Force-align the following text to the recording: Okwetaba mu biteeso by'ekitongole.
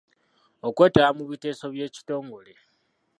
Okwetaba 0.67 1.09
mu 1.17 1.23
biteeso 1.31 1.65
by'ekitongole. 1.73 2.53